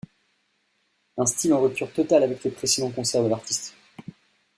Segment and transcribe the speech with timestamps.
[1.15, 3.75] Un style en rupture totale avec les précédents concerts de l'artiste.